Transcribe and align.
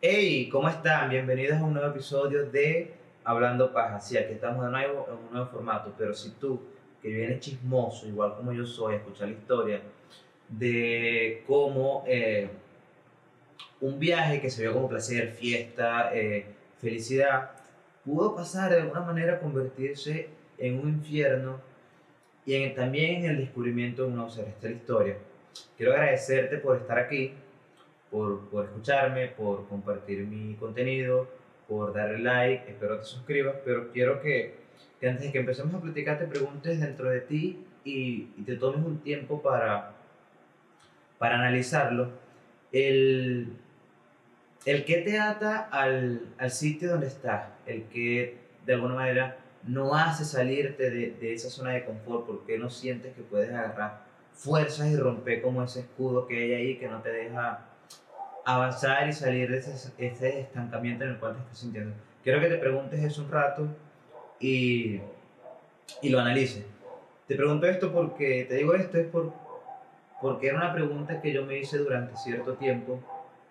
Hey, 0.00 0.48
¿cómo 0.48 0.68
están? 0.68 1.10
Bienvenidos 1.10 1.58
a 1.58 1.64
un 1.64 1.72
nuevo 1.72 1.88
episodio 1.88 2.48
de 2.48 2.94
Hablando 3.24 3.72
Paja. 3.72 3.98
Sí, 4.00 4.16
aquí 4.16 4.34
estamos 4.34 4.64
de 4.64 4.70
nuevo 4.70 5.08
en 5.08 5.26
un 5.26 5.32
nuevo 5.32 5.50
formato, 5.50 5.92
pero 5.98 6.14
si 6.14 6.30
tú, 6.38 6.60
que 7.02 7.08
vienes 7.08 7.40
chismoso, 7.40 8.06
igual 8.06 8.36
como 8.36 8.52
yo 8.52 8.64
soy, 8.64 8.94
a 8.94 8.96
escuchar 8.98 9.26
la 9.26 9.34
historia 9.34 9.82
de 10.48 11.42
cómo 11.48 12.04
eh, 12.06 12.48
un 13.80 13.98
viaje 13.98 14.40
que 14.40 14.50
se 14.50 14.62
vio 14.62 14.72
como 14.72 14.88
placer, 14.88 15.32
fiesta, 15.32 16.14
eh, 16.14 16.46
felicidad, 16.80 17.50
pudo 18.04 18.36
pasar 18.36 18.70
de 18.70 18.82
alguna 18.82 19.00
manera 19.00 19.32
a 19.32 19.40
convertirse 19.40 20.28
en 20.58 20.78
un 20.78 20.90
infierno 20.90 21.58
y 22.46 22.54
en, 22.54 22.72
también 22.72 23.24
en 23.24 23.30
el 23.32 23.38
descubrimiento 23.38 24.02
de 24.02 24.08
un 24.10 24.14
nuevo. 24.14 24.30
Esta 24.30 24.46
es 24.46 24.62
la 24.62 24.70
historia. 24.70 25.16
Quiero 25.76 25.92
agradecerte 25.92 26.58
por 26.58 26.76
estar 26.76 27.00
aquí, 27.00 27.34
por, 28.10 28.48
por 28.48 28.64
escucharme, 28.64 29.28
por 29.28 29.68
compartir 29.68 30.26
mi 30.26 30.54
contenido, 30.54 31.28
por 31.68 31.92
darle 31.92 32.18
like, 32.20 32.70
espero 32.70 32.94
que 32.96 33.00
te 33.00 33.06
suscribas, 33.06 33.56
pero 33.64 33.92
quiero 33.92 34.20
que, 34.20 34.54
que 35.00 35.08
antes 35.08 35.26
de 35.26 35.32
que 35.32 35.38
empecemos 35.38 35.74
a 35.74 35.80
platicar 35.80 36.18
te 36.18 36.26
preguntes 36.26 36.80
dentro 36.80 37.10
de 37.10 37.20
ti 37.20 37.64
y, 37.84 38.28
y 38.36 38.42
te 38.44 38.56
tomes 38.56 38.84
un 38.84 38.98
tiempo 38.98 39.42
para, 39.42 39.92
para 41.18 41.36
analizarlo. 41.36 42.10
El, 42.72 43.52
el 44.64 44.84
que 44.84 44.98
te 44.98 45.18
ata 45.18 45.68
al, 45.70 46.22
al 46.38 46.50
sitio 46.50 46.90
donde 46.90 47.06
estás, 47.06 47.48
el 47.66 47.84
que 47.84 48.38
de 48.66 48.74
alguna 48.74 48.94
manera 48.94 49.38
no 49.66 49.94
hace 49.94 50.24
salirte 50.24 50.90
de, 50.90 51.10
de, 51.12 51.34
esa 51.34 51.50
zona 51.50 51.70
de 51.72 51.84
confort 51.84 52.26
porque 52.26 52.58
no 52.58 52.70
sientes 52.70 53.14
que 53.14 53.22
puedes 53.22 53.50
agarrar 53.50 54.06
fuerzas 54.32 54.88
y 54.88 54.96
romper 54.96 55.42
como 55.42 55.62
ese 55.62 55.80
escudo 55.80 56.26
que 56.26 56.36
hay 56.36 56.52
ahí 56.54 56.78
que 56.78 56.88
no 56.88 57.02
te 57.02 57.10
deja 57.10 57.66
avanzar 58.48 59.06
y 59.06 59.12
salir 59.12 59.50
de 59.50 59.58
ese, 59.58 59.92
ese 59.98 60.40
estancamiento 60.40 61.04
en 61.04 61.10
el 61.10 61.18
cual 61.18 61.34
te 61.34 61.40
estás 61.40 61.58
sintiendo. 61.58 61.94
Quiero 62.24 62.40
que 62.40 62.48
te 62.48 62.56
preguntes 62.56 63.04
eso 63.04 63.22
un 63.22 63.30
rato 63.30 63.68
y, 64.40 65.02
y 66.00 66.08
lo 66.08 66.18
analices. 66.18 66.64
Te 67.26 67.36
pregunto 67.36 67.66
esto 67.66 67.92
porque, 67.92 68.46
te 68.48 68.54
digo 68.54 68.74
esto, 68.74 68.96
es 68.96 69.06
por, 69.08 69.34
porque 70.22 70.48
era 70.48 70.56
una 70.56 70.72
pregunta 70.72 71.20
que 71.20 71.30
yo 71.30 71.44
me 71.44 71.58
hice 71.58 71.76
durante 71.76 72.16
cierto 72.16 72.54
tiempo 72.54 73.00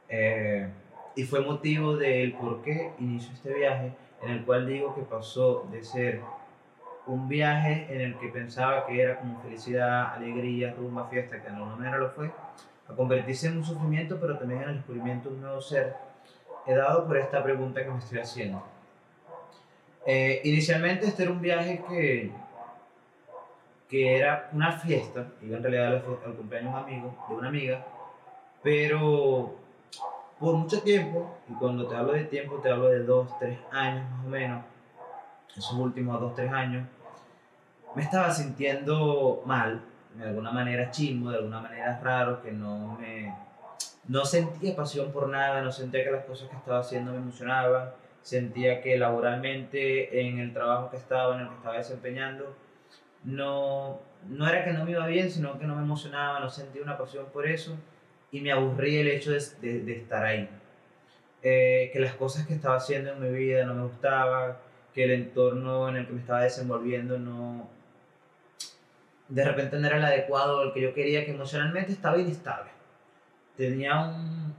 eh, 0.09 0.67
y 1.15 1.23
fue 1.25 1.41
motivo 1.41 1.95
del 1.95 2.33
por 2.33 2.63
qué 2.63 2.93
inicio 2.97 3.31
este 3.35 3.53
viaje 3.53 3.93
en 4.23 4.31
el 4.31 4.45
cual 4.45 4.65
digo 4.65 4.95
que 4.95 5.03
pasó 5.03 5.67
de 5.71 5.83
ser 5.83 6.21
un 7.05 7.29
viaje 7.29 7.85
en 7.91 8.01
el 8.01 8.17
que 8.17 8.29
pensaba 8.29 8.87
que 8.87 8.99
era 8.99 9.19
como 9.19 9.39
felicidad, 9.43 10.15
alegría, 10.15 10.73
rumba, 10.75 11.07
fiesta, 11.07 11.37
que 11.39 11.49
de 11.49 11.55
alguna 11.55 11.75
manera 11.75 11.99
lo 11.99 12.09
fue, 12.09 12.31
a 12.87 12.95
convertirse 12.95 13.47
en 13.47 13.57
un 13.57 13.65
sufrimiento, 13.65 14.17
pero 14.19 14.37
también 14.37 14.63
en 14.63 14.69
el 14.69 14.75
descubrimiento 14.75 15.29
de 15.29 15.35
un 15.35 15.41
nuevo 15.41 15.61
ser, 15.61 15.95
he 16.65 16.75
dado 16.75 17.05
por 17.05 17.17
esta 17.17 17.43
pregunta 17.43 17.83
que 17.83 17.89
me 17.89 17.99
estoy 17.99 18.19
haciendo. 18.19 18.63
Eh, 20.05 20.41
inicialmente 20.45 21.05
este 21.05 21.23
era 21.23 21.31
un 21.31 21.41
viaje 21.41 21.83
que, 21.89 22.31
que 23.89 24.17
era 24.17 24.49
una 24.53 24.71
fiesta, 24.71 25.27
iba 25.41 25.57
en 25.57 25.63
realidad 25.63 26.03
al 26.25 26.35
cumpleaños 26.35 26.73
de 26.73 26.79
un 26.79 26.83
amigo, 26.85 27.25
de 27.27 27.35
una 27.35 27.47
amiga, 27.49 27.85
pero 28.63 29.55
por 30.39 30.55
mucho 30.55 30.81
tiempo, 30.81 31.37
y 31.49 31.53
cuando 31.53 31.87
te 31.87 31.95
hablo 31.95 32.13
de 32.13 32.25
tiempo 32.25 32.57
te 32.57 32.69
hablo 32.69 32.89
de 32.89 33.03
dos, 33.03 33.37
tres 33.39 33.57
años 33.71 34.09
más 34.11 34.25
o 34.25 34.29
menos, 34.29 34.65
esos 35.55 35.73
últimos 35.73 36.21
dos, 36.21 36.35
tres 36.35 36.51
años, 36.51 36.87
me 37.95 38.03
estaba 38.03 38.31
sintiendo 38.31 39.41
mal, 39.45 39.81
de 40.17 40.25
alguna 40.25 40.51
manera 40.51 40.91
chimbo, 40.91 41.29
de 41.31 41.37
alguna 41.37 41.61
manera 41.61 41.99
raro, 41.99 42.41
que 42.41 42.51
no 42.51 42.97
me... 42.99 43.33
No 44.07 44.23
sentía 44.23 44.75
pasión 44.75 45.11
por 45.11 45.27
nada, 45.27 45.61
no 45.61 45.71
sentía 45.71 46.03
que 46.03 46.11
las 46.11 46.25
cosas 46.25 46.49
que 46.49 46.55
estaba 46.55 46.79
haciendo 46.79 47.11
me 47.11 47.17
emocionaban, 47.17 47.89
sentía 48.21 48.81
que 48.81 48.97
laboralmente 48.97 50.21
en 50.21 50.39
el 50.39 50.53
trabajo 50.53 50.89
que 50.89 50.97
estaba, 50.97 51.35
en 51.35 51.41
el 51.41 51.49
que 51.49 51.55
estaba 51.55 51.77
desempeñando, 51.77 52.55
no, 53.23 53.99
no 54.29 54.47
era 54.47 54.63
que 54.63 54.71
no 54.71 54.85
me 54.85 54.91
iba 54.91 55.05
bien, 55.07 55.29
sino 55.29 55.59
que 55.59 55.65
no 55.65 55.75
me 55.75 55.81
emocionaba, 55.81 56.39
no 56.39 56.49
sentía 56.49 56.81
una 56.81 56.97
pasión 56.97 57.25
por 57.33 57.45
eso 57.45 57.75
y 58.31 58.41
me 58.41 58.51
aburrí 58.51 58.97
el 58.97 59.07
hecho 59.09 59.31
de, 59.31 59.41
de, 59.61 59.79
de 59.81 59.97
estar 59.97 60.23
ahí. 60.23 60.49
Eh, 61.43 61.91
que 61.93 61.99
las 61.99 62.13
cosas 62.15 62.47
que 62.47 62.53
estaba 62.53 62.77
haciendo 62.77 63.11
en 63.11 63.21
mi 63.21 63.29
vida 63.29 63.65
no 63.65 63.73
me 63.73 63.83
gustaban, 63.83 64.57
que 64.93 65.03
el 65.03 65.11
entorno 65.11 65.87
en 65.89 65.97
el 65.97 66.07
que 66.07 66.13
me 66.13 66.19
estaba 66.21 66.41
desenvolviendo 66.41 67.19
no... 67.19 67.69
De 69.29 69.43
repente 69.43 69.77
no 69.77 69.87
era 69.87 69.97
el 69.97 70.05
adecuado, 70.05 70.63
el 70.63 70.73
que 70.73 70.81
yo 70.81 70.93
quería, 70.93 71.25
que 71.25 71.31
emocionalmente 71.31 71.91
estaba 71.91 72.17
inestable. 72.17 72.71
Tenía 73.55 73.99
un... 73.99 74.55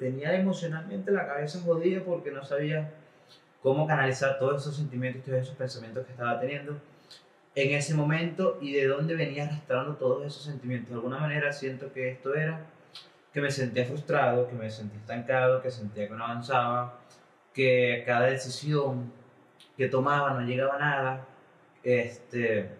Tenía 0.00 0.34
emocionalmente 0.34 1.12
la 1.12 1.28
cabeza 1.28 1.60
jodida 1.60 2.02
porque 2.04 2.32
no 2.32 2.42
sabía 2.42 2.92
cómo 3.62 3.86
canalizar 3.86 4.36
todos 4.38 4.62
esos 4.62 4.76
sentimientos 4.76 5.22
todos 5.24 5.42
esos 5.42 5.54
pensamientos 5.54 6.04
que 6.06 6.12
estaba 6.12 6.40
teniendo 6.40 6.80
en 7.54 7.74
ese 7.74 7.94
momento 7.94 8.58
y 8.60 8.72
de 8.72 8.86
dónde 8.86 9.14
venía 9.14 9.44
arrastrando 9.44 9.94
todos 9.94 10.26
esos 10.26 10.42
sentimientos. 10.42 10.90
De 10.90 10.96
alguna 10.96 11.18
manera 11.18 11.52
siento 11.52 11.92
que 11.92 12.10
esto 12.10 12.34
era 12.34 12.66
que 13.32 13.40
me 13.40 13.50
sentía 13.50 13.84
frustrado, 13.84 14.48
que 14.48 14.54
me 14.54 14.70
sentía 14.70 14.98
estancado, 14.98 15.62
que 15.62 15.70
sentía 15.70 16.08
que 16.08 16.14
no 16.14 16.24
avanzaba, 16.24 16.98
que 17.54 18.02
cada 18.06 18.26
decisión 18.26 19.12
que 19.76 19.88
tomaba 19.88 20.34
no 20.34 20.40
llegaba 20.42 20.76
a 20.76 20.78
nada, 20.78 21.26
este, 21.82 22.70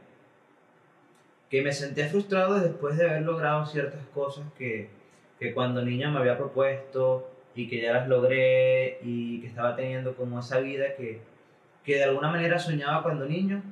que 1.51 1.63
me 1.63 1.73
sentía 1.73 2.09
frustrado 2.09 2.61
después 2.61 2.97
de 2.97 3.11
haber 3.11 3.23
logrado 3.23 3.67
ciertas 3.67 4.07
cosas 4.15 4.45
que, 4.57 4.89
que 5.39 5.53
cuando 5.53 5.83
niña 5.83 6.11
me 6.11 6.21
había 6.21 6.39
propuesto 6.39 7.29
y 7.57 7.69
que 7.69 7.83
ya 7.83 7.93
las 7.93 8.09
logré 8.09 9.01
y 9.03 9.41
que 9.41 9.49
estaba 9.49 9.75
teniendo 9.75 10.15
como 10.15 10.39
esa 10.39 10.61
vida 10.61 10.95
que, 10.97 11.21
que 11.85 11.97
de 11.97 12.05
alguna 12.05 12.31
manera 12.31 12.59
soñaba 12.59 13.03
cuando 13.03 13.27
niño, 13.27 13.63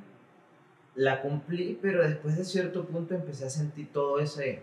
la 0.97 1.23
cumplí, 1.23 1.79
pero 1.81 2.03
después 2.03 2.37
de 2.37 2.45
cierto 2.45 2.85
punto 2.85 3.15
empecé 3.15 3.47
a 3.47 3.51
sentir 3.51 3.93
todo 3.93 4.19
ese, 4.19 4.61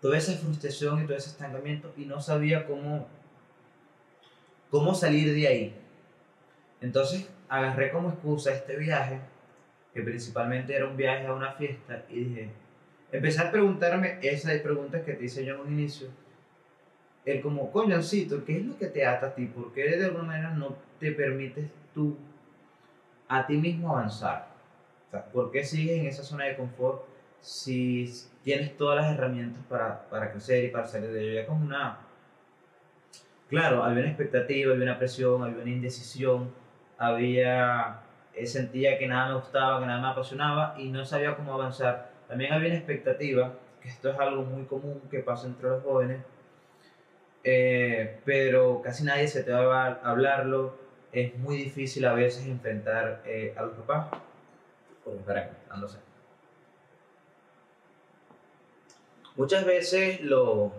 toda 0.00 0.16
esa 0.16 0.34
frustración 0.34 1.02
y 1.02 1.06
todo 1.06 1.16
ese 1.16 1.30
estancamiento 1.30 1.92
y 1.96 2.04
no 2.04 2.20
sabía 2.20 2.64
cómo, 2.64 3.08
cómo 4.70 4.94
salir 4.94 5.34
de 5.34 5.48
ahí. 5.48 5.74
Entonces 6.80 7.28
agarré 7.48 7.90
como 7.90 8.10
excusa 8.10 8.52
este 8.52 8.76
viaje, 8.76 9.18
que 9.94 10.02
principalmente 10.02 10.74
era 10.74 10.86
un 10.86 10.96
viaje 10.96 11.26
a 11.26 11.32
una 11.32 11.52
fiesta, 11.52 12.04
y 12.10 12.24
dije, 12.24 12.50
empecé 13.12 13.40
a 13.40 13.50
preguntarme 13.50 14.18
esas 14.22 14.58
preguntas 14.60 15.02
que 15.02 15.14
te 15.14 15.24
hice 15.24 15.44
yo 15.44 15.54
en 15.54 15.60
un 15.60 15.72
inicio. 15.72 16.08
El 17.24 17.40
como, 17.40 17.70
coñoncito, 17.70 18.44
¿qué 18.44 18.58
es 18.58 18.66
lo 18.66 18.76
que 18.76 18.88
te 18.88 19.06
ata 19.06 19.28
a 19.28 19.34
ti? 19.34 19.46
¿Por 19.46 19.72
qué 19.72 19.96
de 19.96 20.04
alguna 20.04 20.24
manera 20.24 20.50
no 20.50 20.76
te 20.98 21.12
permites 21.12 21.70
tú 21.94 22.18
a 23.28 23.46
ti 23.46 23.56
mismo 23.56 23.96
avanzar? 23.96 24.48
O 25.08 25.10
sea, 25.10 25.24
¿Por 25.26 25.50
qué 25.50 25.64
sigues 25.64 26.00
en 26.00 26.06
esa 26.06 26.22
zona 26.22 26.44
de 26.44 26.56
confort 26.56 27.06
si 27.44 28.10
tienes 28.42 28.76
todas 28.76 29.02
las 29.02 29.14
herramientas 29.14 29.62
para, 29.68 30.08
para 30.08 30.30
crecer 30.30 30.64
y 30.64 30.68
para 30.68 30.86
salir 30.86 31.10
de 31.10 31.22
ello. 31.22 31.40
Ya 31.40 31.46
como 31.46 31.64
una... 31.64 31.98
Claro, 33.48 33.84
había 33.84 34.00
una 34.00 34.08
expectativa, 34.08 34.72
había 34.72 34.84
una 34.84 34.98
presión, 34.98 35.42
había 35.42 35.62
una 35.62 35.70
indecisión, 35.70 36.50
había... 36.98 38.00
Eh, 38.36 38.46
sentía 38.46 38.98
que 38.98 39.06
nada 39.06 39.28
me 39.28 39.34
gustaba, 39.36 39.80
que 39.80 39.86
nada 39.86 40.00
me 40.00 40.08
apasionaba 40.08 40.74
y 40.78 40.88
no 40.90 41.04
sabía 41.04 41.36
cómo 41.36 41.54
avanzar. 41.54 42.10
También 42.28 42.52
había 42.52 42.68
una 42.68 42.78
expectativa, 42.78 43.52
que 43.80 43.88
esto 43.88 44.10
es 44.10 44.18
algo 44.18 44.42
muy 44.42 44.64
común 44.64 45.00
que 45.10 45.20
pasa 45.20 45.46
entre 45.46 45.68
los 45.68 45.82
jóvenes, 45.82 46.20
eh, 47.44 48.20
pero 48.24 48.80
casi 48.82 49.04
nadie 49.04 49.28
se 49.28 49.42
te 49.44 49.52
va 49.52 49.86
a 49.86 50.10
hablarlo. 50.10 50.76
Es 51.12 51.36
muy 51.38 51.56
difícil 51.56 52.04
a 52.06 52.14
veces 52.14 52.46
enfrentar 52.46 53.22
eh, 53.26 53.54
a 53.56 53.62
los 53.62 53.74
papás. 53.74 54.20
Por 55.04 55.18
dándose. 55.68 55.98
Muchas 59.36 59.64
veces 59.66 60.20
lo, 60.22 60.72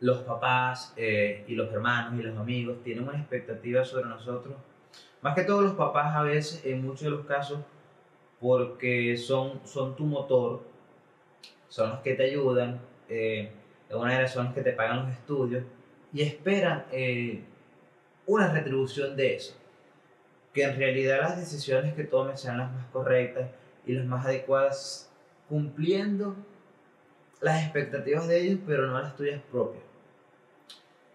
los 0.00 0.18
papás 0.18 0.92
eh, 0.96 1.44
y 1.48 1.54
los 1.54 1.72
hermanos 1.72 2.18
y 2.18 2.22
los 2.22 2.36
amigos 2.38 2.82
tienen 2.82 3.08
una 3.08 3.18
expectativa 3.18 3.84
sobre 3.84 4.06
nosotros, 4.06 4.54
más 5.22 5.34
que 5.34 5.44
todos 5.44 5.62
los 5.62 5.72
papás 5.74 6.14
a 6.14 6.22
veces, 6.22 6.64
en 6.64 6.82
muchos 6.82 7.02
de 7.02 7.10
los 7.10 7.26
casos, 7.26 7.60
porque 8.40 9.16
son, 9.16 9.60
son 9.64 9.96
tu 9.96 10.04
motor, 10.04 10.62
son 11.68 11.90
los 11.90 12.00
que 12.00 12.14
te 12.14 12.24
ayudan, 12.24 12.80
eh, 13.08 13.50
de 13.88 13.94
alguna 13.94 14.12
manera 14.12 14.28
son 14.28 14.46
los 14.46 14.54
que 14.54 14.62
te 14.62 14.72
pagan 14.72 15.06
los 15.06 15.12
estudios 15.12 15.64
y 16.12 16.22
esperan 16.22 16.84
eh, 16.92 17.42
una 18.26 18.52
retribución 18.52 19.16
de 19.16 19.36
eso. 19.36 19.54
Que 20.52 20.64
en 20.64 20.76
realidad 20.76 21.20
las 21.20 21.38
decisiones 21.38 21.94
que 21.94 22.04
tomes 22.04 22.40
sean 22.40 22.58
las 22.58 22.72
más 22.72 22.86
correctas 22.86 23.50
y 23.84 23.92
las 23.92 24.06
más 24.06 24.24
adecuadas 24.24 25.10
cumpliendo 25.48 26.34
las 27.40 27.62
expectativas 27.62 28.26
de 28.26 28.40
ellos, 28.40 28.60
pero 28.66 28.86
no 28.86 29.00
las 29.00 29.16
tuyas 29.16 29.40
propias. 29.50 29.84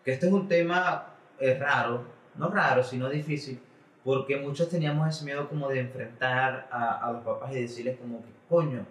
Que 0.06 0.14
este 0.14 0.28
es 0.28 0.32
un 0.32 0.48
tema 0.48 1.16
eh, 1.40 1.58
raro, 1.60 2.06
no 2.36 2.50
raro, 2.50 2.84
sino 2.84 3.10
difícil, 3.10 3.60
porque 4.04 4.38
muchos 4.38 4.70
teníamos 4.70 5.08
ese 5.10 5.26
miedo 5.26 5.48
como 5.48 5.70
de 5.70 5.80
enfrentar 5.80 6.68
a, 6.72 7.08
a 7.08 7.12
los 7.12 7.24
papás 7.24 7.52
y 7.54 7.62
decirles 7.62 7.98
como 8.00 8.22
que, 8.22 8.30
coño, 8.50 8.86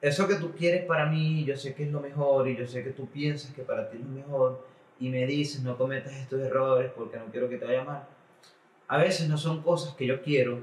eso 0.00 0.28
que 0.28 0.34
tú 0.36 0.52
quieres 0.52 0.84
para 0.84 1.06
mí, 1.06 1.44
yo 1.44 1.56
sé 1.56 1.74
que 1.74 1.84
es 1.84 1.90
lo 1.90 2.00
mejor 2.00 2.46
y 2.46 2.56
yo 2.56 2.66
sé 2.66 2.84
que 2.84 2.90
tú 2.90 3.06
piensas 3.06 3.52
que 3.52 3.62
para 3.62 3.88
ti 3.88 3.96
es 3.96 4.04
lo 4.04 4.10
mejor, 4.10 4.66
y 5.00 5.08
me 5.08 5.26
dices 5.26 5.62
no 5.62 5.76
cometas 5.76 6.12
estos 6.12 6.40
errores 6.40 6.92
porque 6.94 7.16
no 7.16 7.26
quiero 7.26 7.48
que 7.48 7.56
te 7.56 7.64
vaya 7.64 7.84
mal, 7.84 8.06
a 8.86 8.98
veces 8.98 9.28
no 9.28 9.38
son 9.38 9.62
cosas 9.62 9.94
que 9.94 10.06
yo 10.06 10.22
quiero 10.22 10.60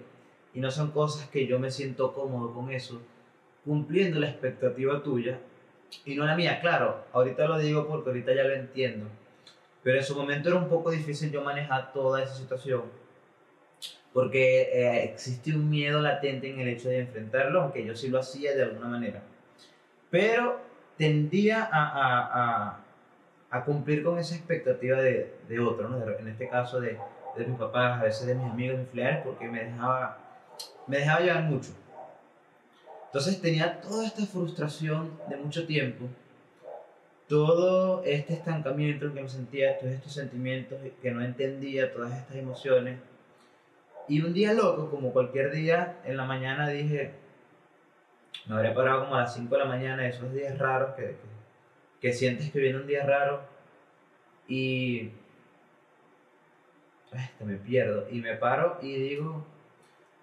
y 0.54 0.60
no 0.60 0.70
son 0.72 0.92
cosas 0.92 1.28
que 1.30 1.48
yo 1.48 1.60
me 1.60 1.72
siento 1.72 2.14
cómodo 2.14 2.54
con 2.54 2.72
eso, 2.72 3.02
cumpliendo 3.66 4.20
la 4.20 4.30
expectativa 4.30 5.02
tuya 5.02 5.40
y 6.06 6.16
no 6.16 6.26
la 6.26 6.36
mía. 6.36 6.60
Claro, 6.62 7.06
ahorita 7.12 7.48
lo 7.48 7.58
digo 7.58 7.88
porque 7.88 8.10
ahorita 8.10 8.34
ya 8.34 8.44
lo 8.44 8.54
entiendo, 8.54 9.08
pero 9.84 9.98
en 9.98 10.04
su 10.04 10.16
momento 10.16 10.50
era 10.50 10.58
un 10.58 10.70
poco 10.70 10.92
difícil 10.92 11.32
yo 11.32 11.44
manejar 11.44 11.92
toda 11.94 12.22
esa 12.24 12.36
situación 12.36 12.84
porque 14.14 14.64
eh, 14.74 15.04
existe 15.06 15.56
un 15.56 15.70
miedo 15.70 16.02
latente 16.02 16.50
en 16.50 16.60
el 16.60 16.68
hecho 16.68 16.90
de 16.90 17.00
enfrentarlo, 17.00 17.62
aunque 17.62 17.86
yo 17.86 17.96
sí 17.96 18.10
lo 18.10 18.20
hacía 18.20 18.56
de 18.56 18.64
alguna 18.64 18.88
manera. 18.88 19.22
Pero 20.10 20.60
tendía 20.98 21.64
a, 21.64 21.88
a, 21.88 22.70
a, 22.70 22.80
a 23.50 23.66
cumplir 23.66 24.04
con 24.04 24.20
esa 24.20 24.36
expectativa 24.36 25.02
de, 25.02 25.34
de 25.48 25.60
otro, 25.60 25.88
¿no? 25.88 26.04
en 26.04 26.28
este 26.28 26.50
caso 26.50 26.82
de, 26.82 26.98
de 27.38 27.46
mis 27.46 27.58
papás, 27.58 28.00
a 28.02 28.04
veces 28.04 28.28
de 28.28 28.36
mis 28.36 28.52
amigos, 28.52 28.80
mis 28.80 28.88
familiares, 28.90 29.22
porque 29.24 29.48
me 29.48 29.64
dejaba, 29.64 30.18
me 30.88 30.98
dejaba 30.98 31.22
llevar 31.22 31.44
mucho. 31.44 31.72
Entonces 33.06 33.42
tenía 33.42 33.82
toda 33.82 34.06
esta 34.06 34.26
frustración 34.26 35.12
de 35.30 35.38
mucho 35.38 35.66
tiempo, 35.66 36.06
todo 37.28 38.04
este 38.04 38.34
estancamiento 38.34 39.06
en 39.06 39.14
que 39.14 39.22
me 39.22 39.30
sentía, 39.30 39.80
todos 39.80 39.94
estos 39.94 40.14
sentimientos 40.14 40.80
que 41.02 41.12
no 41.12 41.24
entendía, 41.24 41.94
todas 41.94 42.18
estas 42.18 42.36
emociones 42.36 43.00
y 44.08 44.22
un 44.22 44.34
día 44.34 44.54
loco, 44.54 44.90
como 44.90 45.14
cualquier 45.14 45.52
día, 45.52 46.00
en 46.06 46.18
la 46.18 46.26
mañana 46.26 46.70
dije, 46.70 47.14
me 48.46 48.56
habría 48.56 48.74
parado 48.74 49.04
como 49.04 49.16
a 49.16 49.22
las 49.22 49.34
5 49.34 49.54
de 49.54 49.62
la 49.62 49.68
mañana, 49.68 50.08
esos 50.08 50.34
días 50.34 50.58
raros 50.58 50.96
que, 50.96 51.16
que, 52.00 52.14
sientes 52.14 52.52
que 52.52 52.60
viene 52.60 52.80
un 52.80 52.88
día 52.88 53.06
raro 53.06 53.42
y 54.48 55.12
este, 57.12 57.46
me 57.46 57.56
pierdo. 57.56 58.08
Y 58.10 58.22
me 58.22 58.36
paro 58.36 58.80
y 58.82 58.96
digo, 58.96 59.46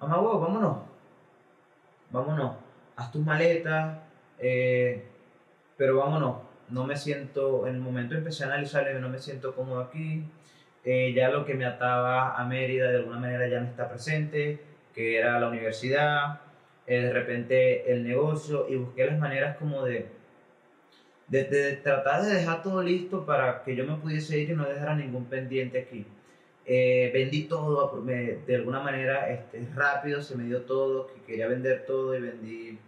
mamá, 0.01 0.21
huevo, 0.21 0.41
vámonos, 0.41 0.79
vámonos, 2.11 2.57
haz 2.97 3.13
tus 3.13 3.25
maletas, 3.25 3.99
eh, 4.39 5.07
pero 5.77 5.97
vámonos, 5.97 6.39
no 6.71 6.85
me 6.85 6.97
siento, 6.97 7.67
en 7.67 7.77
el 7.77 7.81
momento 7.81 8.15
empecé 8.15 8.45
a 8.45 8.49
analizarle, 8.49 9.01
no 9.01 9.09
me 9.09 9.19
siento 9.19 9.55
cómodo 9.55 9.81
aquí, 9.81 10.25
eh, 10.85 11.13
ya 11.15 11.29
lo 11.29 11.45
que 11.45 11.55
me 11.55 11.65
ataba 11.65 12.37
a 12.37 12.45
Mérida 12.45 12.91
de 12.91 12.99
alguna 12.99 13.19
manera 13.19 13.49
ya 13.49 13.61
no 13.61 13.67
está 13.67 13.89
presente, 13.89 14.61
que 14.95 15.19
era 15.19 15.39
la 15.39 15.49
universidad, 15.49 16.41
eh, 16.87 17.03
de 17.03 17.13
repente 17.13 17.93
el 17.93 18.05
negocio, 18.05 18.67
y 18.69 18.77
busqué 18.77 19.07
las 19.07 19.19
maneras 19.19 19.57
como 19.57 19.85
de, 19.85 20.07
de, 21.29 21.77
tratar 21.83 22.23
de 22.23 22.35
dejar 22.35 22.63
todo 22.63 22.83
listo 22.83 23.27
para 23.27 23.63
que 23.63 23.77
yo 23.77 23.85
me 23.85 23.97
pudiese 23.97 24.39
ir 24.39 24.51
y 24.51 24.55
no 24.55 24.67
dejara 24.67 24.95
ningún 24.95 25.27
pendiente 25.27 25.79
aquí. 25.81 26.07
Eh, 26.65 27.11
vendí 27.15 27.45
todo, 27.45 28.03
de 28.03 28.55
alguna 28.55 28.81
manera 28.81 29.31
este, 29.31 29.67
rápido 29.75 30.21
se 30.21 30.37
me 30.37 30.45
dio 30.45 30.63
todo, 30.63 31.07
que 31.07 31.23
quería 31.23 31.49
vender 31.49 31.87
todo 31.87 32.15
y 32.17 32.21
vendí 32.21 32.79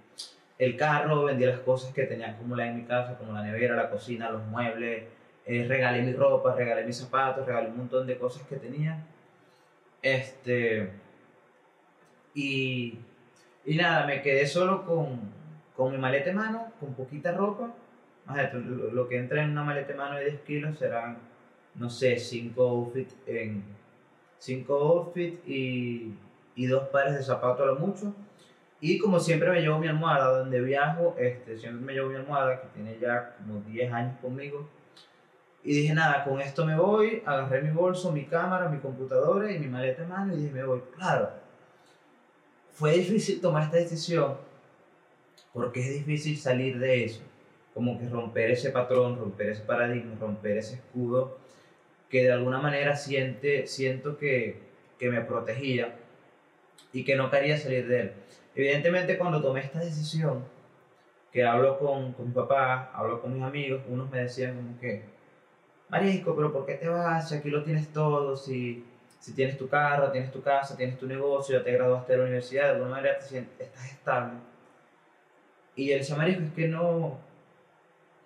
el 0.58 0.76
carro, 0.76 1.24
vendí 1.24 1.46
las 1.46 1.60
cosas 1.60 1.92
que 1.94 2.04
tenía 2.04 2.30
acumuladas 2.30 2.72
en 2.72 2.80
mi 2.82 2.84
casa, 2.84 3.16
como 3.16 3.32
la 3.32 3.42
nevera, 3.42 3.74
la 3.74 3.88
cocina, 3.88 4.30
los 4.30 4.44
muebles, 4.46 5.04
eh, 5.50 5.66
regalé 5.66 6.02
mi 6.02 6.12
ropa, 6.12 6.54
regalé 6.54 6.84
mis 6.84 6.96
zapatos, 6.96 7.44
regalé 7.44 7.70
un 7.70 7.78
montón 7.78 8.06
de 8.06 8.16
cosas 8.16 8.46
que 8.46 8.54
tenía. 8.54 9.04
Este. 10.00 10.92
Y, 12.34 13.00
y 13.64 13.76
nada, 13.76 14.06
me 14.06 14.22
quedé 14.22 14.46
solo 14.46 14.86
con, 14.86 15.18
con 15.76 15.90
mi 15.90 15.98
maleta 15.98 16.26
de 16.26 16.36
mano, 16.36 16.72
con 16.78 16.94
poquita 16.94 17.32
ropa. 17.32 17.74
Lo, 18.52 18.92
lo 18.92 19.08
que 19.08 19.16
entra 19.16 19.42
en 19.42 19.50
una 19.50 19.64
maleta 19.64 19.88
de 19.88 19.98
mano 19.98 20.14
de 20.18 20.26
10 20.26 20.40
kilos 20.42 20.78
serán, 20.78 21.18
no 21.74 21.90
sé, 21.90 22.16
5 22.16 22.62
outfits 22.62 23.16
en. 23.26 23.64
5 24.38 24.72
outfits 24.72 25.48
y, 25.48 26.14
y 26.54 26.66
dos 26.66 26.88
pares 26.90 27.14
de 27.14 27.24
zapatos 27.24 27.62
a 27.62 27.72
lo 27.72 27.74
mucho. 27.74 28.14
Y 28.80 28.98
como 29.00 29.18
siempre 29.18 29.50
me 29.50 29.60
llevo 29.60 29.80
mi 29.80 29.88
almohada 29.88 30.38
donde 30.38 30.60
viajo, 30.60 31.16
este, 31.18 31.58
siempre 31.58 31.84
me 31.84 31.92
llevo 31.92 32.08
mi 32.08 32.16
almohada 32.16 32.60
que 32.60 32.68
tiene 32.68 32.98
ya 33.00 33.34
como 33.36 33.60
10 33.62 33.92
años 33.92 34.16
conmigo 34.20 34.68
y 35.62 35.74
dije, 35.74 35.94
nada, 35.94 36.24
con 36.24 36.40
esto 36.40 36.64
me 36.64 36.76
voy, 36.76 37.22
agarré 37.26 37.62
mi 37.62 37.70
bolso, 37.70 38.12
mi 38.12 38.24
cámara, 38.24 38.68
mi 38.68 38.78
computadora 38.78 39.52
y 39.52 39.58
mi 39.58 39.66
maleta 39.66 40.02
en 40.02 40.08
mano 40.08 40.34
y 40.34 40.38
dije, 40.38 40.52
me 40.52 40.64
voy. 40.64 40.80
Claro, 40.96 41.30
fue 42.72 42.92
difícil 42.92 43.40
tomar 43.40 43.64
esta 43.64 43.76
decisión 43.76 44.36
porque 45.52 45.80
es 45.80 45.88
difícil 45.94 46.38
salir 46.38 46.78
de 46.78 47.04
eso, 47.04 47.20
como 47.74 47.98
que 47.98 48.08
romper 48.08 48.50
ese 48.52 48.70
patrón, 48.70 49.18
romper 49.18 49.50
ese 49.50 49.62
paradigma, 49.62 50.14
romper 50.18 50.58
ese 50.58 50.76
escudo 50.76 51.38
que 52.08 52.24
de 52.24 52.32
alguna 52.32 52.58
manera 52.58 52.96
siente, 52.96 53.66
siento 53.66 54.18
que, 54.18 54.58
que 54.98 55.10
me 55.10 55.20
protegía 55.20 55.96
y 56.92 57.04
que 57.04 57.14
no 57.14 57.30
quería 57.30 57.56
salir 57.56 57.86
de 57.86 58.00
él. 58.00 58.12
Evidentemente 58.54 59.16
cuando 59.16 59.40
tomé 59.40 59.60
esta 59.60 59.78
decisión, 59.78 60.44
que 61.32 61.44
hablo 61.44 61.78
con, 61.78 62.12
con 62.12 62.28
mi 62.28 62.34
papá, 62.34 62.90
hablo 62.92 63.22
con 63.22 63.34
mis 63.34 63.42
amigos, 63.42 63.82
unos 63.88 64.10
me 64.10 64.22
decían 64.22 64.56
como 64.56 64.80
que, 64.80 65.04
Marisco, 65.90 66.36
pero 66.36 66.52
¿por 66.52 66.66
qué 66.66 66.74
te 66.74 66.88
vas? 66.88 67.28
Si 67.28 67.34
aquí 67.34 67.50
lo 67.50 67.64
tienes 67.64 67.92
todo, 67.92 68.36
si, 68.36 68.84
si 69.18 69.32
tienes 69.34 69.58
tu 69.58 69.68
carro, 69.68 70.12
tienes 70.12 70.30
tu 70.30 70.40
casa, 70.40 70.76
tienes 70.76 70.98
tu 70.98 71.06
negocio, 71.06 71.58
ya 71.58 71.64
te 71.64 71.72
graduaste 71.72 72.12
de 72.12 72.18
la 72.18 72.24
universidad, 72.24 72.64
de 72.66 72.70
alguna 72.70 72.90
manera 72.90 73.18
estás 73.18 73.84
estable. 73.86 74.38
Y 75.74 75.90
él 75.90 75.98
decía, 75.98 76.16
Marisco, 76.16 76.44
es 76.44 76.52
que 76.52 76.68
no, 76.68 77.18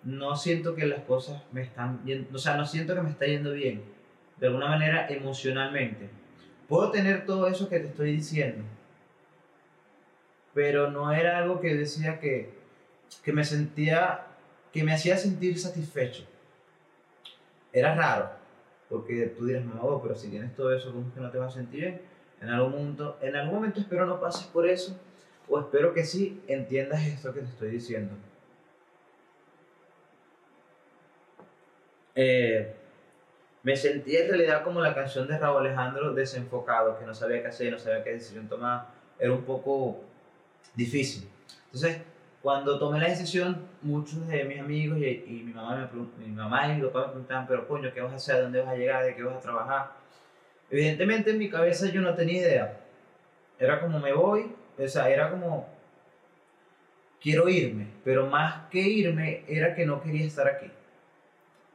no 0.03 0.35
siento 0.35 0.75
que 0.75 0.85
las 0.85 1.01
cosas 1.05 1.41
me 1.51 1.63
están 1.63 2.03
yendo, 2.05 2.35
o 2.35 2.39
sea, 2.39 2.55
no 2.55 2.65
siento 2.65 2.93
que 2.93 3.01
me 3.01 3.09
está 3.09 3.25
yendo 3.25 3.51
bien, 3.53 3.83
de 4.37 4.47
alguna 4.47 4.67
manera 4.67 5.07
emocionalmente. 5.09 6.09
Puedo 6.67 6.91
tener 6.91 7.25
todo 7.25 7.47
eso 7.47 7.67
que 7.67 7.79
te 7.79 7.87
estoy 7.87 8.11
diciendo, 8.11 8.63
pero 10.53 10.91
no 10.91 11.11
era 11.11 11.39
algo 11.39 11.59
que 11.59 11.73
decía 11.73 12.19
que, 12.19 12.53
que 13.23 13.33
me 13.33 13.43
sentía, 13.43 14.27
que 14.71 14.83
me 14.83 14.93
hacía 14.93 15.17
sentir 15.17 15.57
satisfecho 15.59 16.27
era 17.75 17.93
raro, 17.93 18.29
porque 18.89 19.33
tú 19.37 19.45
dirás, 19.45 19.65
no, 19.65 20.01
pero 20.01 20.15
si 20.15 20.29
tienes 20.29 20.55
todo 20.55 20.73
eso, 20.73 20.93
¿cómo 20.93 21.09
es 21.09 21.13
que 21.13 21.19
no 21.19 21.29
te 21.29 21.37
vas 21.37 21.53
a 21.53 21.57
sentir 21.57 21.81
bien? 21.81 22.01
En 22.41 22.49
algún 22.49 22.71
momento, 22.71 23.17
en 23.21 23.35
algún 23.35 23.55
momento 23.55 23.81
espero 23.81 24.05
no 24.05 24.19
pases 24.21 24.47
por 24.47 24.65
eso, 24.65 24.97
o 25.49 25.59
espero 25.59 25.93
que 25.93 26.05
sí 26.05 26.41
entiendas 26.47 27.05
esto 27.05 27.33
que 27.33 27.41
te 27.41 27.47
estoy 27.47 27.71
diciendo. 27.71 28.15
Eh, 32.15 32.73
me 33.63 33.75
sentí 33.75 34.15
en 34.15 34.29
realidad 34.29 34.63
como 34.63 34.79
la 34.79 34.95
canción 34.95 35.27
de 35.27 35.37
Raúl 35.37 35.65
Alejandro, 35.65 36.13
desenfocado, 36.13 36.97
que 36.97 37.05
no 37.05 37.13
sabía 37.13 37.41
qué 37.41 37.49
hacer, 37.49 37.73
no 37.73 37.79
sabía 37.79 38.05
qué 38.05 38.11
decisión 38.11 38.47
tomar, 38.47 38.87
era 39.19 39.33
un 39.33 39.43
poco 39.43 40.01
difícil. 40.75 41.27
Entonces, 41.65 41.97
cuando 42.45 42.77
tomé 42.77 42.99
la 42.99 43.09
decisión, 43.09 43.57
muchos 43.81 44.27
de 44.27 44.43
mis 44.43 44.59
amigos 44.59 44.99
y, 44.99 45.41
mi, 45.43 45.51
mamá 45.51 45.89
me, 45.91 46.27
mi 46.27 46.31
mamá 46.31 46.67
y 46.67 46.75
mi 46.75 46.83
papá 46.83 46.99
me 46.99 47.07
preguntaban, 47.07 47.47
pero 47.47 47.67
coño, 47.67 47.91
¿qué 47.91 48.01
vas 48.01 48.13
a 48.13 48.17
hacer? 48.17 48.43
¿Dónde 48.43 48.61
vas 48.61 48.69
a 48.69 48.75
llegar? 48.75 49.03
¿De 49.03 49.15
qué 49.15 49.23
vas 49.23 49.37
a 49.37 49.39
trabajar? 49.39 49.93
Evidentemente 50.69 51.31
en 51.31 51.39
mi 51.39 51.49
cabeza 51.49 51.89
yo 51.89 52.01
no 52.01 52.13
tenía 52.13 52.41
idea. 52.43 52.81
Era 53.57 53.81
como 53.81 53.99
me 53.99 54.13
voy, 54.13 54.51
o 54.77 54.87
sea, 54.87 55.09
era 55.09 55.31
como 55.31 55.67
quiero 57.19 57.49
irme, 57.49 57.87
pero 58.03 58.27
más 58.27 58.69
que 58.69 58.81
irme 58.81 59.43
era 59.47 59.73
que 59.73 59.87
no 59.87 60.03
quería 60.03 60.27
estar 60.27 60.47
aquí. 60.47 60.69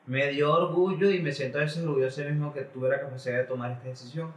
Me 0.07 0.29
dio 0.29 0.53
orgullo 0.53 1.11
y 1.11 1.19
me 1.19 1.33
siento 1.33 1.59
a 1.59 1.63
veces 1.63 1.83
orgulloso 1.83 2.21
de 2.21 2.31
mismo 2.31 2.55
que 2.55 2.63
tuve 2.63 2.91
la 2.91 3.01
capacidad 3.01 3.39
de 3.39 3.45
tomar 3.45 3.73
esta 3.73 3.89
decisión 3.89 4.33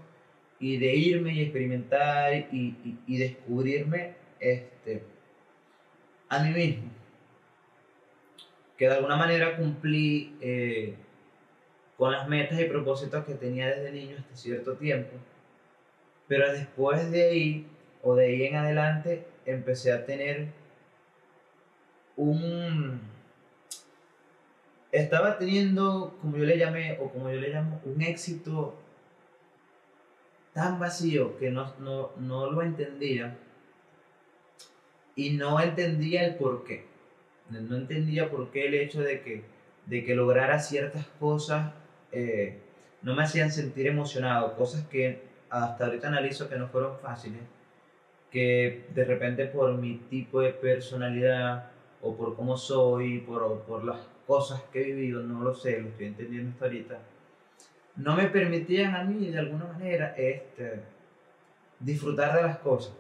y 0.59 0.77
de 0.77 0.95
irme 0.95 1.31
y 1.35 1.43
experimentar 1.43 2.33
y, 2.33 2.75
y, 2.83 2.97
y 3.05 3.17
descubrirme 3.19 4.15
este, 4.39 5.13
a 6.35 6.43
mí 6.43 6.49
mismo. 6.51 6.91
Que 8.77 8.87
de 8.87 8.95
alguna 8.95 9.15
manera 9.15 9.55
cumplí 9.55 10.35
eh, 10.41 10.95
con 11.97 12.11
las 12.11 12.27
metas 12.27 12.59
y 12.59 12.65
propósitos 12.65 13.23
que 13.25 13.35
tenía 13.35 13.67
desde 13.67 13.91
niño 13.91 14.17
hasta 14.19 14.35
cierto 14.35 14.73
tiempo. 14.73 15.11
Pero 16.27 16.51
después 16.51 17.11
de 17.11 17.29
ahí, 17.29 17.67
o 18.01 18.15
de 18.15 18.25
ahí 18.25 18.43
en 18.43 18.55
adelante, 18.55 19.27
empecé 19.45 19.91
a 19.91 20.05
tener 20.05 20.47
un... 22.15 23.01
Estaba 24.91 25.37
teniendo, 25.37 26.17
como 26.21 26.37
yo 26.37 26.45
le 26.45 26.57
llamé, 26.57 26.97
o 27.01 27.09
como 27.09 27.31
yo 27.31 27.39
le 27.39 27.49
llamo, 27.49 27.81
un 27.83 28.01
éxito 28.01 28.75
tan 30.53 30.79
vacío 30.79 31.37
que 31.39 31.49
no, 31.49 31.73
no, 31.79 32.11
no 32.17 32.51
lo 32.51 32.61
entendía 32.61 33.35
y 35.15 35.32
no 35.32 35.60
entendía 35.60 36.25
el 36.25 36.36
por 36.36 36.63
qué. 36.63 36.86
No 37.50 37.75
entendía 37.75 38.29
por 38.29 38.50
qué 38.51 38.67
el 38.67 38.74
hecho 38.74 39.01
de 39.01 39.22
que, 39.22 39.43
de 39.86 40.03
que 40.03 40.15
lograra 40.15 40.60
ciertas 40.60 41.05
cosas 41.20 41.74
eh, 42.12 42.60
no 43.01 43.15
me 43.15 43.24
hacían 43.24 43.51
sentir 43.51 43.88
emocionado, 43.88 44.55
cosas 44.55 44.88
que 44.88 45.22
hasta 45.50 45.86
ahorita 45.86 46.08
analizo 46.08 46.50
que 46.50 46.58
no 46.58 46.67
fueron 46.67 46.98
fáciles, 47.00 47.41
que 48.32 48.86
de 48.93 49.05
repente 49.05 49.46
por 49.46 49.74
mi 49.74 49.98
tipo 50.10 50.41
de 50.41 50.51
personalidad 50.51 51.70
o 52.01 52.15
por 52.15 52.36
cómo 52.36 52.58
soy, 52.58 53.20
por, 53.20 53.62
por 53.62 53.84
las 53.84 54.00
cosas 54.25 54.62
que 54.72 54.82
he 54.82 54.86
vivido, 54.86 55.22
no 55.22 55.43
lo 55.43 55.53
sé, 55.53 55.79
lo 55.82 55.89
estoy 55.89 56.08
entendiendo 56.08 56.51
hasta 56.51 56.65
ahorita, 56.65 57.00
no 57.98 58.15
me 58.15 58.27
permitían 58.27 58.96
a 58.96 59.03
mí 59.03 59.29
de 59.29 59.39
alguna 59.39 59.65
manera 59.65 60.15
este, 60.17 60.82
disfrutar 61.79 62.36
de 62.36 62.43
las 62.43 62.58
cosas. 62.60 62.93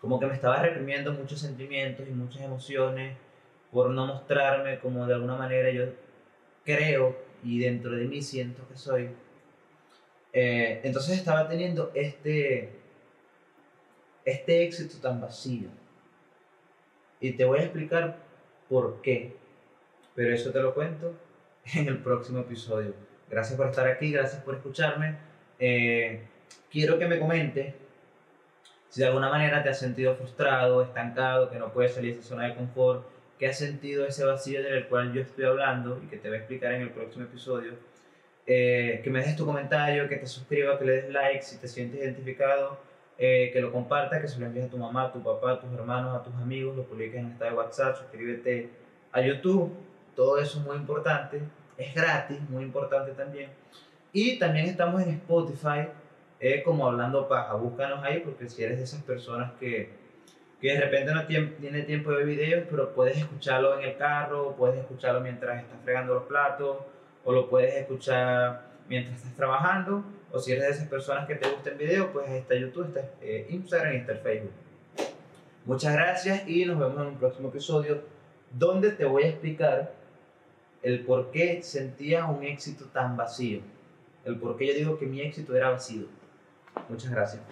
Como 0.00 0.20
que 0.20 0.26
me 0.26 0.34
estaba 0.34 0.62
reprimiendo 0.62 1.12
muchos 1.12 1.40
sentimientos 1.40 2.06
y 2.08 2.12
muchas 2.12 2.42
emociones 2.42 3.16
por 3.70 3.90
no 3.90 4.06
mostrarme 4.06 4.78
como 4.78 5.06
de 5.06 5.14
alguna 5.14 5.36
manera 5.36 5.70
yo 5.70 5.84
creo 6.64 7.16
y 7.42 7.60
dentro 7.60 7.92
de 7.92 8.04
mí 8.04 8.22
siento 8.22 8.66
que 8.68 8.76
soy. 8.76 9.10
Eh, 10.32 10.80
entonces 10.84 11.16
estaba 11.16 11.48
teniendo 11.48 11.92
este, 11.94 12.70
este 14.24 14.64
éxito 14.64 14.98
tan 15.00 15.20
vacío. 15.20 15.68
Y 17.20 17.32
te 17.32 17.44
voy 17.44 17.60
a 17.60 17.62
explicar 17.62 18.18
por 18.68 19.00
qué. 19.00 19.36
Pero 20.14 20.34
eso 20.34 20.50
te 20.50 20.60
lo 20.60 20.74
cuento 20.74 21.14
en 21.74 21.88
el 21.88 21.98
próximo 21.98 22.40
episodio. 22.40 22.94
Gracias 23.30 23.56
por 23.56 23.68
estar 23.68 23.86
aquí, 23.88 24.12
gracias 24.12 24.42
por 24.42 24.54
escucharme. 24.54 25.16
Eh, 25.58 26.22
quiero 26.70 26.98
que 26.98 27.06
me 27.06 27.18
comentes 27.18 27.74
si 28.96 29.02
de 29.02 29.08
alguna 29.08 29.28
manera 29.28 29.62
te 29.62 29.68
has 29.68 29.78
sentido 29.78 30.14
frustrado, 30.14 30.82
estancado, 30.82 31.50
que 31.50 31.58
no 31.58 31.70
puedes 31.70 31.92
salir 31.92 32.14
de 32.14 32.20
esa 32.20 32.30
zona 32.30 32.44
de 32.46 32.54
confort, 32.54 33.06
que 33.38 33.46
has 33.46 33.58
sentido 33.58 34.06
ese 34.06 34.24
vacío 34.24 34.62
del 34.62 34.86
cual 34.86 35.12
yo 35.12 35.20
estoy 35.20 35.44
hablando 35.44 36.00
y 36.02 36.06
que 36.06 36.16
te 36.16 36.28
voy 36.28 36.38
a 36.38 36.40
explicar 36.40 36.72
en 36.72 36.80
el 36.80 36.88
próximo 36.88 37.26
episodio. 37.26 37.74
Eh, 38.46 39.02
que 39.04 39.10
me 39.10 39.18
dejes 39.18 39.36
tu 39.36 39.44
comentario, 39.44 40.08
que 40.08 40.16
te 40.16 40.26
suscribas, 40.26 40.78
que 40.78 40.86
le 40.86 40.92
des 40.92 41.10
like 41.10 41.42
si 41.42 41.58
te 41.58 41.68
sientes 41.68 42.00
identificado, 42.00 42.78
eh, 43.18 43.50
que 43.52 43.60
lo 43.60 43.70
compartas, 43.70 44.22
que 44.22 44.28
se 44.28 44.40
lo 44.40 44.46
envíes 44.46 44.64
a 44.64 44.70
tu 44.70 44.78
mamá, 44.78 45.02
a 45.02 45.12
tu 45.12 45.22
papá, 45.22 45.52
a 45.52 45.60
tus 45.60 45.70
hermanos, 45.74 46.16
a 46.18 46.22
tus 46.22 46.34
amigos, 46.36 46.74
lo 46.74 46.84
publiques 46.84 47.20
en 47.20 47.32
esta 47.32 47.44
de 47.44 47.52
WhatsApp, 47.52 47.98
suscríbete 47.98 48.70
a 49.12 49.20
YouTube, 49.20 49.74
todo 50.14 50.38
eso 50.38 50.58
es 50.58 50.64
muy 50.64 50.76
importante, 50.76 51.42
es 51.76 51.94
gratis, 51.94 52.40
muy 52.48 52.64
importante 52.64 53.12
también. 53.12 53.50
Y 54.14 54.38
también 54.38 54.64
estamos 54.64 55.02
en 55.02 55.10
Spotify, 55.10 55.86
eh, 56.40 56.62
como 56.62 56.86
Hablando 56.86 57.28
Paja, 57.28 57.54
búscanos 57.54 58.04
ahí 58.04 58.20
porque 58.20 58.48
si 58.48 58.62
eres 58.62 58.78
de 58.78 58.84
esas 58.84 59.02
personas 59.02 59.52
que, 59.58 59.90
que 60.60 60.72
de 60.72 60.80
repente 60.80 61.12
no 61.12 61.26
tiene 61.26 61.82
tiempo 61.82 62.12
de 62.12 62.24
videos, 62.24 62.64
pero 62.70 62.94
puedes 62.94 63.16
escucharlo 63.16 63.78
en 63.78 63.88
el 63.88 63.96
carro, 63.96 64.54
puedes 64.56 64.78
escucharlo 64.78 65.20
mientras 65.20 65.62
estás 65.62 65.78
fregando 65.82 66.14
los 66.14 66.24
platos, 66.24 66.78
o 67.24 67.32
lo 67.32 67.48
puedes 67.48 67.74
escuchar 67.74 68.66
mientras 68.88 69.16
estás 69.16 69.34
trabajando, 69.34 70.04
o 70.30 70.38
si 70.38 70.52
eres 70.52 70.64
de 70.64 70.70
esas 70.70 70.88
personas 70.88 71.26
que 71.26 71.34
te 71.34 71.48
gusten 71.48 71.78
videos, 71.78 72.08
pues 72.12 72.28
está 72.30 72.54
YouTube, 72.54 72.86
está 72.86 73.00
eh, 73.20 73.46
Instagram 73.50 73.94
y 73.94 73.96
está 73.96 74.12
el 74.12 74.18
Facebook. 74.18 74.52
Muchas 75.64 75.94
gracias 75.94 76.48
y 76.48 76.64
nos 76.64 76.78
vemos 76.78 77.00
en 77.00 77.06
un 77.08 77.18
próximo 77.18 77.48
episodio 77.48 78.02
donde 78.52 78.90
te 78.90 79.04
voy 79.04 79.24
a 79.24 79.28
explicar 79.28 79.92
el 80.82 81.00
por 81.00 81.32
qué 81.32 81.62
sentía 81.62 82.26
un 82.26 82.44
éxito 82.44 82.84
tan 82.86 83.16
vacío, 83.16 83.60
el 84.24 84.38
por 84.38 84.56
qué 84.56 84.68
yo 84.68 84.74
digo 84.74 84.98
que 84.98 85.06
mi 85.06 85.20
éxito 85.20 85.56
era 85.56 85.70
vacío. 85.70 86.06
Muchas 86.88 87.10
gracias. 87.10 87.42